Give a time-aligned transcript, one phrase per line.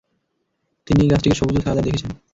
[0.87, 2.11] তিনি এই গাছটিকে সবুজ ও ছায়াদার দেখেছেন।